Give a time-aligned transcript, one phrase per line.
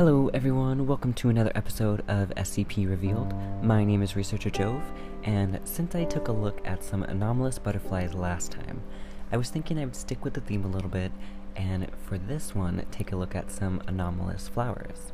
[0.00, 0.86] Hello, everyone.
[0.86, 3.34] Welcome to another episode of SCP Revealed.
[3.62, 4.82] My name is Researcher Jove,
[5.24, 8.82] and since I took a look at some anomalous butterflies last time,
[9.30, 11.12] I was thinking I would stick with the theme a little bit,
[11.54, 15.12] and for this one, take a look at some anomalous flowers.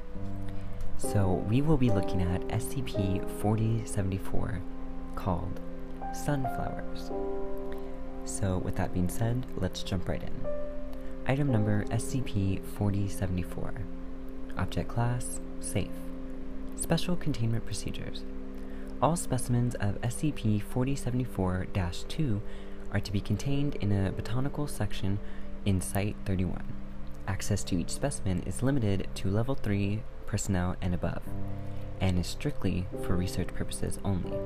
[0.99, 4.61] So, we will be looking at SCP 4074
[5.17, 5.61] called
[6.15, 7.11] Sunflowers.
[8.27, 10.47] So, with that being said, let's jump right in.
[11.29, 13.73] Item number SCP 4074.
[14.59, 15.89] Object Class Safe.
[16.75, 18.25] Special Containment Procedures.
[19.01, 21.69] All specimens of SCP 4074
[22.09, 22.43] 2
[22.93, 25.21] are to be contained in a botanical section
[25.65, 26.65] in Site 31.
[27.29, 31.23] Access to each specimen is limited to Level 3 personnel and above,
[32.01, 34.37] and is strictly for research purposes only.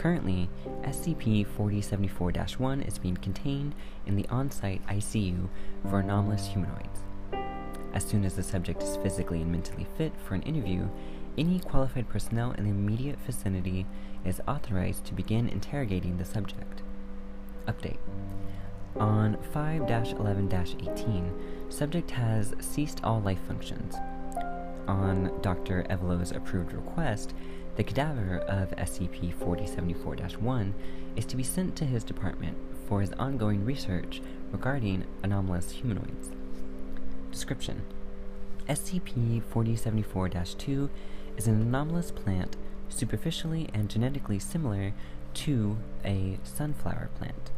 [0.00, 0.48] Currently,
[0.80, 3.74] SCP 4074 1 is being contained
[4.06, 5.46] in the on site ICU
[5.90, 7.00] for anomalous humanoids.
[7.92, 10.88] As soon as the subject is physically and mentally fit for an interview,
[11.36, 13.84] any qualified personnel in the immediate vicinity
[14.24, 16.80] is authorized to begin interrogating the subject.
[17.68, 17.98] Update
[18.96, 20.50] On 5 11
[20.82, 21.32] 18,
[21.68, 23.96] subject has ceased all life functions.
[24.88, 25.84] On Dr.
[25.90, 27.34] Evelo's approved request,
[27.80, 30.74] the cadaver of SCP 4074 1
[31.16, 32.54] is to be sent to his department
[32.86, 34.20] for his ongoing research
[34.52, 36.28] regarding anomalous humanoids.
[37.30, 37.80] Description
[38.68, 40.90] SCP 4074 2
[41.38, 42.54] is an anomalous plant
[42.90, 44.92] superficially and genetically similar
[45.32, 47.50] to a sunflower plant.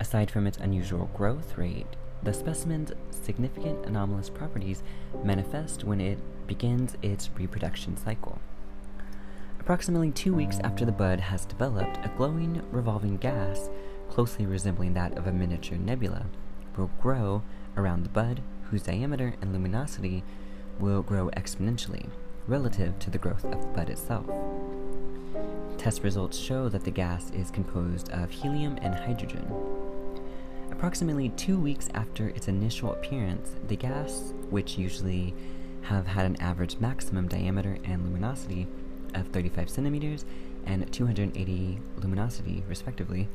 [0.00, 4.82] Aside from its unusual growth rate, the specimen's significant anomalous properties
[5.22, 8.40] manifest when it begins its reproduction cycle.
[9.70, 13.70] Approximately two weeks after the bud has developed, a glowing, revolving gas,
[14.08, 16.26] closely resembling that of a miniature nebula,
[16.76, 17.44] will grow
[17.76, 20.24] around the bud, whose diameter and luminosity
[20.80, 22.08] will grow exponentially
[22.48, 24.26] relative to the growth of the bud itself.
[25.78, 29.46] Test results show that the gas is composed of helium and hydrogen.
[30.72, 35.32] Approximately two weeks after its initial appearance, the gas, which usually
[35.82, 38.66] have had an average maximum diameter and luminosity
[39.14, 40.24] of 35 centimeters
[40.66, 43.28] and 280 luminosity, respectively,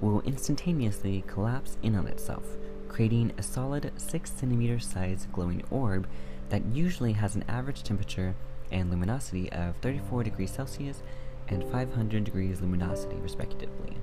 [0.00, 2.56] will instantaneously collapse in on itself,
[2.88, 6.08] creating a solid 6 centimeter size glowing orb
[6.50, 8.34] that usually has an average temperature
[8.70, 11.02] and luminosity of 34 degrees Celsius
[11.48, 13.96] and 500 degrees luminosity, respectively.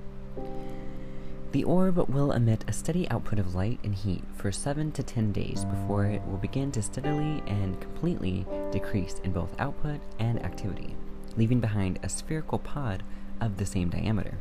[1.51, 5.31] The orb will emit a steady output of light and heat for 7 to 10
[5.31, 10.97] days before it will begin to steadily and completely decrease in both output and activity,
[11.37, 13.03] leaving behind a spherical pod
[13.41, 14.37] of the same diameter.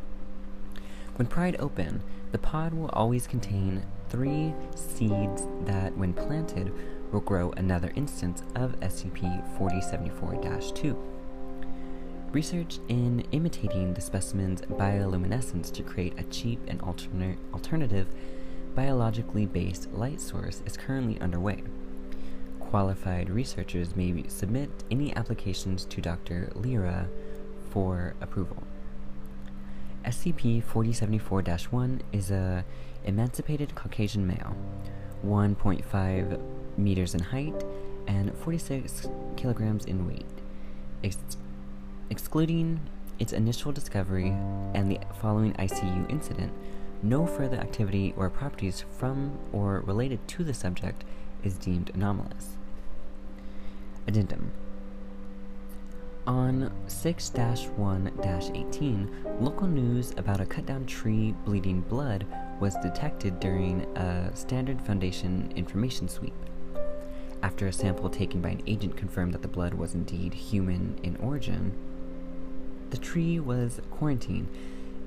[1.17, 6.73] When pried open, the pod will always contain three seeds that, when planted,
[7.13, 9.23] will grow another instance of SCP
[9.57, 10.97] 4074 2.
[12.33, 18.09] Research in imitating the specimen's bioluminescence to create a cheap and alternate, alternative
[18.75, 21.63] biologically based light source is currently underway.
[22.71, 26.51] Qualified researchers may submit any applications to Dr.
[26.55, 27.09] Lyra
[27.71, 28.63] for approval.
[30.05, 32.65] SCP 4074 1 is a
[33.05, 34.57] emancipated Caucasian male,
[35.25, 36.41] 1.5
[36.77, 37.65] meters in height
[38.07, 40.27] and 46 kilograms in weight.
[41.03, 41.37] Ex-
[42.11, 42.81] excluding
[43.19, 44.35] its initial discovery
[44.75, 46.53] and the following ICU incident,
[47.05, 51.05] no further activity or properties from or related to the subject
[51.43, 52.57] is deemed anomalous.
[54.07, 54.51] Addendum
[56.27, 57.33] on 6
[57.77, 58.13] 1
[58.55, 62.27] 18, local news about a cut down tree bleeding blood
[62.61, 66.33] was detected during a standard Foundation information sweep.
[67.43, 71.17] After a sample taken by an agent confirmed that the blood was indeed human in
[71.17, 71.73] origin,
[72.89, 74.49] the tree was quarantined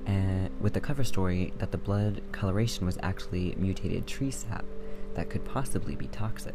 [0.08, 4.64] uh, with the cover story that the blood coloration was actually mutated tree sap
[5.14, 6.54] that could possibly be toxic.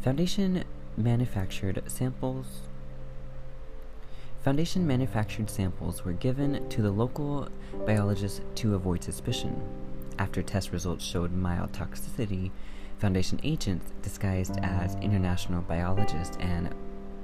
[0.00, 0.64] Foundation
[0.96, 2.62] manufactured samples
[4.42, 7.48] Foundation manufactured samples were given to the local
[7.86, 9.62] biologist to avoid suspicion.
[10.18, 12.50] After test results showed mild toxicity,
[12.98, 16.74] Foundation agents disguised as international biologists and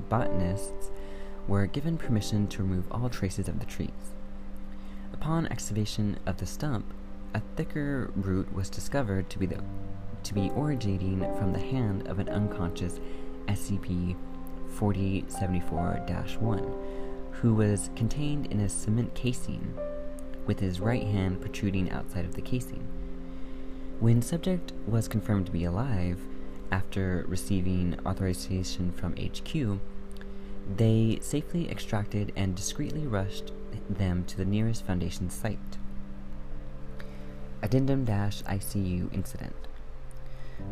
[0.08, 0.92] botanists
[1.48, 4.14] were given permission to remove all traces of the trees.
[5.20, 6.94] Upon excavation of the stump,
[7.34, 9.60] a thicker root was discovered to be the,
[10.22, 13.00] to be originating from the hand of an unconscious
[13.48, 14.14] SCP
[14.76, 16.72] 4074-1
[17.32, 19.74] who was contained in a cement casing,
[20.46, 22.86] with his right hand protruding outside of the casing.
[23.98, 26.20] When subject was confirmed to be alive,
[26.70, 29.80] after receiving authorization from HQ,
[30.76, 33.52] they safely extracted and discreetly rushed
[33.88, 35.78] them to the nearest Foundation site.
[37.62, 39.54] Addendum ICU incident.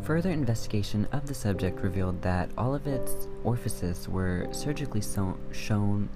[0.02, 6.08] Further investigation of the subject revealed that all of its orifices were surgically sewn, shown,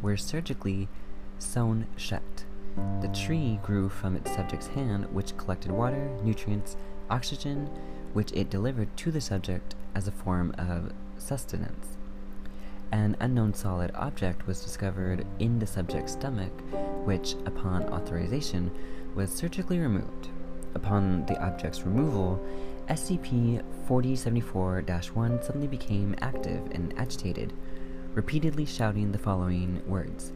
[0.00, 0.88] were surgically
[1.38, 2.44] sewn shut.
[3.00, 6.76] The tree grew from its subject's hand, which collected water, nutrients,
[7.10, 7.68] oxygen,
[8.12, 11.96] which it delivered to the subject as a form of sustenance.
[12.92, 16.52] An unknown solid object was discovered in the subject's stomach,
[17.04, 18.70] which, upon authorization,
[19.14, 20.28] was surgically removed.
[20.74, 22.38] Upon the object's removal,
[22.88, 27.54] SCP 4074 1 suddenly became active and agitated,
[28.14, 30.32] repeatedly shouting the following words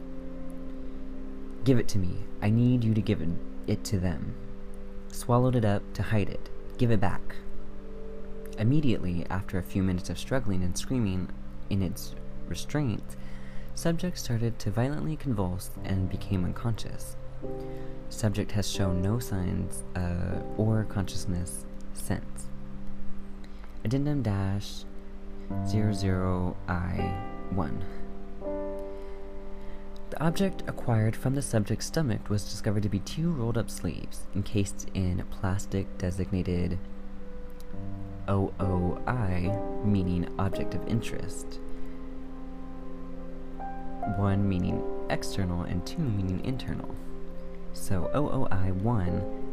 [1.63, 2.23] Give it to me.
[2.41, 3.21] I need you to give
[3.67, 4.33] it to them.
[5.09, 6.49] Swallowed it up to hide it.
[6.77, 7.35] Give it back.
[8.57, 11.29] Immediately after a few minutes of struggling and screaming
[11.69, 12.15] in its
[12.49, 13.15] restraint,
[13.75, 17.15] subject started to violently convulse and became unconscious.
[18.09, 22.47] Subject has shown no signs uh, or consciousness since.
[23.83, 24.85] Addendum dash
[25.49, 27.81] 00I1.
[30.09, 34.25] The object acquired from the subject's stomach was discovered to be two rolled up sleeves
[34.35, 36.79] encased in plastic designated
[38.29, 39.51] OOI,
[39.83, 41.59] meaning object of interest,
[44.15, 46.95] one meaning external, and two meaning internal.
[47.73, 49.43] So OOI 1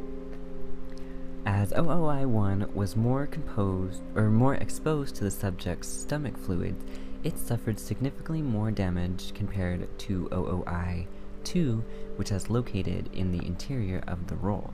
[1.46, 6.82] as OOI 1 was more composed or more exposed to the subject's stomach fluids,
[7.22, 11.06] it suffered significantly more damage compared to OOI
[11.44, 11.84] 2,
[12.16, 14.72] which is located in the interior of the roll.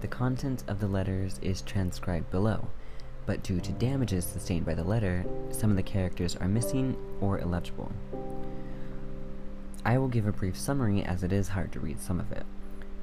[0.00, 2.66] The content of the letters is transcribed below
[3.30, 7.38] but due to damages sustained by the letter, some of the characters are missing or
[7.38, 7.92] illegible.
[9.84, 12.44] I will give a brief summary as it is hard to read some of it,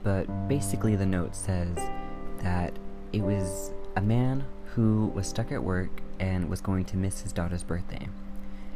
[0.03, 1.75] but basically the note says
[2.39, 2.77] that
[3.11, 4.45] it was a man
[4.75, 5.89] who was stuck at work
[6.19, 8.07] and was going to miss his daughter's birthday,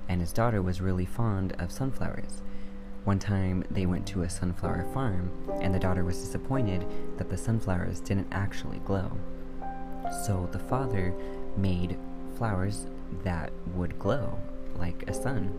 [0.10, 2.42] and his daughter was really fond of sunflowers.
[3.04, 5.32] One time they went to a sunflower farm,
[5.62, 6.86] and the daughter was disappointed
[7.18, 9.12] that the sunflowers didn't actually glow.
[10.26, 11.14] So the father
[11.56, 11.98] made
[12.36, 12.88] flowers
[13.24, 14.40] that would glow
[14.76, 15.54] like a sun.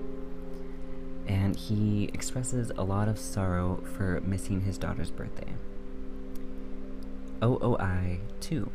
[1.27, 5.53] And he expresses a lot of sorrow for missing his daughter's birthday.
[7.43, 8.71] OOI 2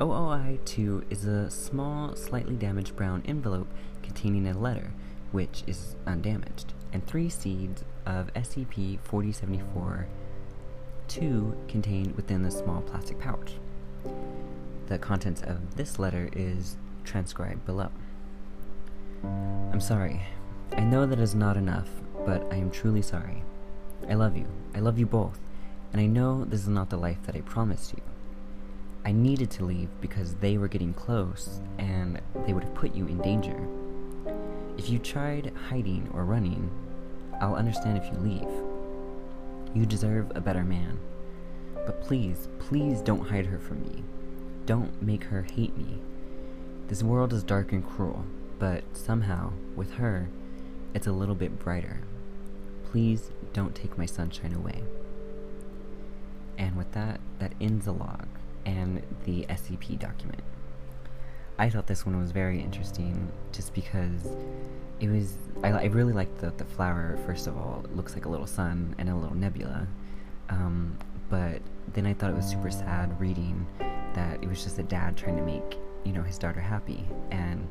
[0.00, 3.68] OOI 2 is a small, slightly damaged brown envelope
[4.02, 4.92] containing a letter,
[5.30, 10.08] which is undamaged, and three seeds of SCP 4074
[11.06, 13.52] 2 contained within the small plastic pouch.
[14.86, 17.90] The contents of this letter is transcribed below.
[19.22, 20.22] I'm sorry.
[20.76, 21.88] I know that is not enough,
[22.26, 23.44] but I am truly sorry.
[24.08, 24.46] I love you.
[24.74, 25.38] I love you both,
[25.92, 28.02] and I know this is not the life that I promised you.
[29.04, 33.06] I needed to leave because they were getting close, and they would have put you
[33.06, 33.56] in danger.
[34.76, 36.68] If you tried hiding or running,
[37.40, 38.64] I'll understand if you leave.
[39.74, 40.98] You deserve a better man.
[41.86, 44.02] But please, please don't hide her from me.
[44.66, 45.98] Don't make her hate me.
[46.88, 48.24] This world is dark and cruel,
[48.58, 50.28] but somehow, with her,
[50.94, 52.00] it's a little bit brighter.
[52.90, 54.82] Please don't take my sunshine away.
[56.56, 58.26] And with that, that ends the log
[58.64, 60.42] and the SCP document.
[61.58, 64.26] I thought this one was very interesting just because
[65.00, 65.36] it was.
[65.62, 67.82] I, I really liked the, the flower, first of all.
[67.84, 69.86] It looks like a little sun and a little nebula.
[70.48, 70.98] Um,
[71.28, 71.60] but
[71.92, 73.66] then I thought it was super sad reading
[74.14, 77.04] that it was just a dad trying to make, you know, his daughter happy.
[77.30, 77.66] And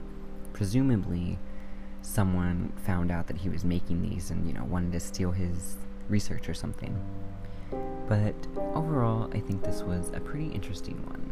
[0.53, 1.37] presumably,
[2.03, 5.77] someone found out that he was making these and, you know, wanted to steal his
[6.09, 6.95] research or something.
[8.07, 8.35] But
[8.75, 11.22] overall, I think this was a pretty interesting one.